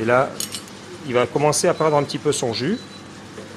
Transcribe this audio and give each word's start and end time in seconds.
Et 0.00 0.04
là, 0.04 0.30
il 1.06 1.14
va 1.14 1.26
commencer 1.26 1.68
à 1.68 1.74
perdre 1.74 1.96
un 1.96 2.02
petit 2.02 2.18
peu 2.18 2.32
son 2.32 2.52
jus. 2.52 2.78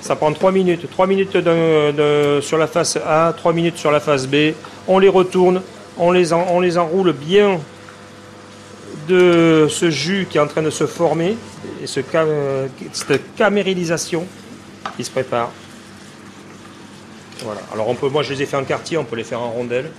Ça 0.00 0.16
prend 0.16 0.32
3 0.32 0.50
minutes. 0.52 0.90
3 0.90 1.06
minutes 1.06 1.36
de- 1.36 1.92
de- 1.92 2.40
sur 2.40 2.58
la 2.58 2.66
face 2.66 2.96
A, 3.06 3.32
3 3.36 3.52
minutes 3.52 3.76
sur 3.76 3.90
la 3.90 4.00
face 4.00 4.26
B. 4.26 4.52
On 4.88 4.98
les 4.98 5.08
retourne, 5.08 5.62
on 5.98 6.10
les, 6.10 6.32
en- 6.32 6.46
on 6.50 6.60
les 6.60 6.78
enroule 6.78 7.12
bien 7.12 7.60
de 9.08 9.66
ce 9.70 9.90
jus 9.90 10.26
qui 10.30 10.38
est 10.38 10.40
en 10.40 10.46
train 10.46 10.62
de 10.62 10.70
se 10.70 10.86
former 10.86 11.36
et 11.82 11.86
ce 11.86 12.00
cette 12.92 13.34
camérisation 13.36 14.26
qui 14.96 15.04
se 15.04 15.10
prépare. 15.10 15.50
Voilà. 17.44 17.60
Alors 17.72 17.88
on 17.88 17.94
peut, 17.94 18.08
moi 18.08 18.22
je 18.22 18.32
les 18.32 18.42
ai 18.42 18.46
fait 18.46 18.56
en 18.56 18.64
quartier, 18.64 18.96
on 18.98 19.04
peut 19.04 19.16
les 19.16 19.24
faire 19.24 19.40
en 19.40 19.50
rondelles. 19.50 19.90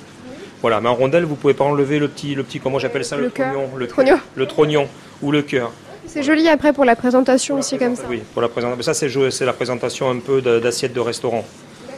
Voilà, 0.61 0.79
mais 0.79 0.87
en 0.87 0.95
rondelle, 0.95 1.25
vous 1.25 1.35
pouvez 1.35 1.53
pas 1.53 1.65
enlever 1.65 1.99
le 1.99 2.07
petit, 2.07 2.35
le 2.35 2.43
petit, 2.43 2.59
comment 2.61 2.79
j'appelle 2.79 3.03
ça, 3.03 3.17
le, 3.17 3.23
Le 3.23 3.29
trognon, 3.31 3.69
le 3.75 3.87
Trognon. 3.87 4.19
le 4.35 4.45
trognon 4.47 4.87
ou 5.21 5.31
le 5.31 5.41
cœur. 5.41 5.71
C'est 6.07 6.23
joli 6.23 6.47
après 6.49 6.73
pour 6.73 6.85
la 6.85 6.95
présentation 6.95 7.57
aussi 7.57 7.77
comme 7.77 7.95
ça. 7.95 8.03
Oui, 8.09 8.21
pour 8.33 8.41
la 8.41 8.49
présentation. 8.49 8.93
Ça, 8.93 8.93
c'est 9.31 9.45
la 9.45 9.53
présentation 9.53 10.09
un 10.09 10.19
peu 10.19 10.41
d'assiette 10.41 10.93
de 10.93 10.99
restaurant, 10.99 11.45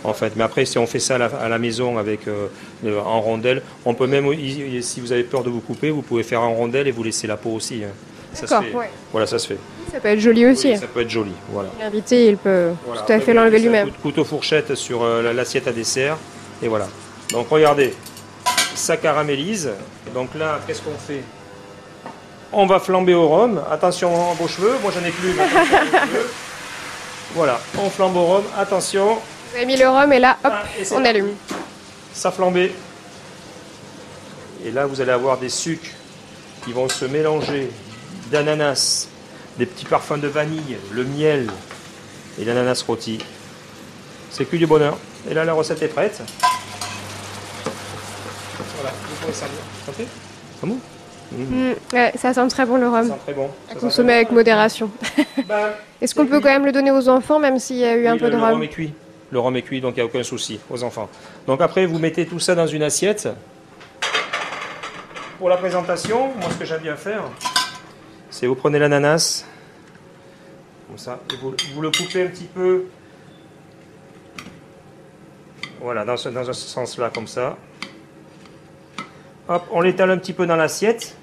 en 0.03 0.13
fait. 0.13 0.33
Mais 0.35 0.43
après, 0.43 0.65
si 0.65 0.77
on 0.77 0.87
fait 0.87 0.99
ça 0.99 1.15
à 1.15 1.17
la, 1.17 1.25
à 1.25 1.49
la 1.49 1.57
maison 1.59 1.97
avec 1.97 2.27
euh, 2.27 2.47
le- 2.83 2.99
en 2.99 3.19
rondelle, 3.21 3.61
on 3.85 3.93
peut 3.93 4.07
même, 4.07 4.27
si 4.81 5.01
vous 5.01 5.11
avez 5.11 5.23
peur 5.23 5.43
de 5.43 5.49
vous 5.49 5.59
couper, 5.59 5.89
vous 5.89 6.01
pouvez 6.01 6.23
faire 6.23 6.41
en 6.41 6.53
rondelle 6.53 6.87
et 6.87 6.91
vous 6.91 7.03
laisser 7.03 7.27
la 7.27 7.35
peau 7.37 7.51
aussi. 7.51 7.83
hein. 7.83 7.89
Ça 8.33 8.47
se 8.47 8.51
D'accord, 8.51 8.63
fait. 8.67 8.75
ouais. 8.77 8.89
Voilà, 9.11 9.27
ça 9.27 9.39
se 9.39 9.47
fait. 9.47 9.57
Ça 9.91 9.99
peut 10.01 10.09
être 10.09 10.19
joli 10.19 10.45
aussi. 10.45 10.71
Oui, 10.71 10.77
ça 10.77 10.87
peut 10.87 11.01
être 11.01 11.09
joli. 11.09 11.31
Voilà. 11.51 11.69
L'invité, 11.79 12.27
il 12.27 12.37
peut 12.37 12.69
Voilà. 12.85 13.01
tout 13.01 13.11
à 13.13 13.19
fait 13.21 13.33
l'enlever 13.33 13.59
lui-même. 13.59 13.89
coup- 13.89 14.01
Couteau 14.01 14.25
fourchette 14.25 14.75
sur 14.75 15.03
euh, 15.03 15.21
la- 15.21 15.31
l'assiette 15.33 15.67
à 15.69 15.71
dessert. 15.71 16.17
Et 16.61 16.67
voilà. 16.67 16.87
Donc 17.31 17.47
regardez, 17.49 17.93
ça 18.75 18.97
caramélise. 18.97 19.71
Donc 20.13 20.35
là, 20.35 20.59
qu'est-ce 20.67 20.81
qu'on 20.81 20.91
fait? 20.97 21.21
On 22.53 22.65
va 22.67 22.79
flamber 22.79 23.13
au 23.13 23.27
rhum. 23.27 23.61
Attention 23.71 24.31
à 24.31 24.33
vos 24.35 24.47
cheveux. 24.47 24.75
Moi, 24.81 24.91
j'en 24.93 25.05
ai 25.05 25.11
plus. 25.11 25.33
mais. 25.33 25.43
Voilà, 27.33 27.59
on 27.79 27.89
flambe 27.89 28.15
au 28.15 28.25
rhum. 28.25 28.43
Attention, 28.57 29.15
Vous 29.51 29.57
avez 29.57 29.65
mis 29.65 29.75
le 29.75 29.89
rhum 29.89 30.11
et 30.13 30.19
là, 30.19 30.37
hop, 30.43 30.51
Ah, 30.55 30.63
et 30.79 30.83
on 30.91 30.95
parti. 30.95 31.07
allume. 31.09 31.33
ça 32.13 32.31
flambait. 32.31 32.71
Et 34.65 34.71
là, 34.71 34.85
vous 34.85 35.01
allez 35.01 35.11
avoir 35.11 35.37
des 35.37 35.49
sucres 35.49 35.89
qui 36.63 36.71
vont 36.71 36.87
se 36.87 37.05
mélanger 37.05 37.69
d'ananas, 38.31 39.07
des 39.57 39.65
petits 39.65 39.85
parfums 39.85 40.17
de 40.19 40.27
vanille, 40.27 40.77
le 40.91 41.03
miel 41.03 41.49
et 42.39 42.45
l'ananas 42.45 42.83
rôti. 42.87 43.19
C'est 44.31 44.45
que 44.45 44.55
du 44.55 44.65
bonheur. 44.65 44.97
Et 45.29 45.33
là, 45.33 45.43
la 45.45 45.53
recette 45.53 45.81
est 45.81 45.87
prête. 45.87 46.21
Voilà, 48.75 48.91
vous 49.09 49.15
pouvez 49.21 49.33
servir. 49.33 49.57
Santé 49.85 50.07
bon? 50.63 50.77
Mmh, 51.31 51.43
Mm, 51.43 51.73
ouais, 51.93 52.11
ça 52.17 52.33
sent 52.33 52.47
très 52.49 52.65
bon 52.65 52.77
le 52.77 52.83
Ça 52.85 52.91
rhum. 52.91 53.07
sent 53.07 53.17
très 53.23 53.33
bon. 53.33 53.45
À 53.45 53.49
Ça 53.69 53.73
sent 53.73 53.79
consommer 53.79 54.07
très 54.09 54.15
avec 54.17 54.29
bon. 54.29 54.35
modération. 54.35 54.91
Ben, 55.47 55.69
Est-ce 56.01 56.13
qu'on 56.15 56.25
peut 56.25 56.39
quand 56.39 56.49
même 56.49 56.65
le 56.65 56.71
donner 56.71 56.91
aux 56.91 57.09
enfants 57.09 57.39
même 57.39 57.59
s'il 57.59 57.77
y 57.77 57.83
a 57.85 57.95
eu 57.95 58.07
un 58.07 58.17
peu 58.17 58.25
le, 58.25 58.31
de 58.31 58.35
le 58.37 58.41
rhum 58.41 58.53
rhum 58.53 58.63
est 58.63 58.67
cuit. 58.69 58.93
Le 59.31 59.39
rhum 59.39 59.55
est 59.55 59.61
cuit, 59.63 59.81
donc 59.81 59.93
il 59.95 59.99
n'y 59.99 60.01
a 60.01 60.05
aucun 60.05 60.23
souci 60.23 60.59
aux 60.69 60.83
enfants. 60.83 61.09
Donc 61.47 61.61
après, 61.61 61.85
vous 61.85 61.99
mettez 61.99 62.25
tout 62.25 62.39
ça 62.39 62.53
dans 62.55 62.67
une 62.67 62.83
assiette. 62.83 63.27
Pour 65.39 65.49
la 65.49 65.57
présentation, 65.57 66.27
moi 66.39 66.49
ce 66.51 66.55
que 66.57 66.65
j'aime 66.65 66.81
bien 66.81 66.95
faire, 66.95 67.23
c'est 68.29 68.47
vous 68.47 68.55
prenez 68.55 68.79
l'ananas, 68.79 69.45
comme 70.87 70.97
ça, 70.97 71.19
et 71.33 71.35
vous, 71.41 71.53
vous 71.73 71.81
le 71.81 71.91
coupez 71.91 72.23
un 72.23 72.27
petit 72.27 72.45
peu, 72.45 72.85
voilà, 75.81 76.05
dans 76.05 76.17
ce, 76.17 76.29
dans 76.29 76.45
ce 76.45 76.53
sens-là, 76.53 77.09
comme 77.13 77.27
ça. 77.27 77.57
Hop, 79.47 79.63
on 79.71 79.81
l'étale 79.81 80.09
un 80.09 80.17
petit 80.17 80.33
peu 80.33 80.47
dans 80.47 80.55
l'assiette. 80.55 81.15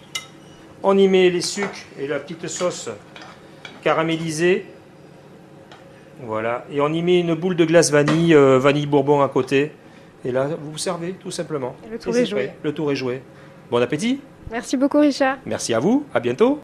On 0.85 0.97
y 0.97 1.09
met 1.09 1.29
les 1.29 1.41
sucres 1.41 1.87
et 1.99 2.07
la 2.07 2.21
petite 2.21 2.47
sauce 2.47 2.89
caramélisée. 3.83 4.67
Voilà, 6.25 6.65
et 6.71 6.81
on 6.81 6.93
y 6.93 7.03
met 7.03 7.19
une 7.19 7.35
boule 7.35 7.57
de 7.57 7.65
glace 7.65 7.91
vanille, 7.91 8.35
euh, 8.35 8.59
vanille 8.59 8.87
bourbon 8.87 9.23
à 9.23 9.29
côté. 9.29 9.73
Et 10.25 10.31
là, 10.31 10.47
vous 10.47 10.73
vous 10.73 10.79
servez, 10.79 11.15
tout 11.15 11.33
simplement. 11.33 11.75
Et 11.85 11.91
le 11.91 11.99
tour 11.99 12.17
est 12.17 12.27
joué. 12.27 12.51
Le 12.63 12.73
tour 12.73 12.93
est 12.93 12.97
joué. 12.97 13.23
Bon 13.71 13.83
appétit. 13.83 14.21
Merci 14.53 14.77
beaucoup 14.77 15.01
Richard. 15.01 15.39
Merci 15.45 15.75
à 15.75 15.81
vous. 15.81 16.07
À 16.15 16.21
bientôt. 16.21 16.61